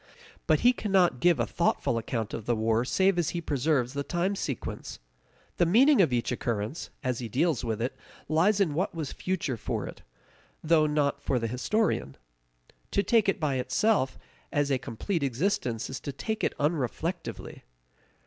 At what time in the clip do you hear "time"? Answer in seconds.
4.03-4.35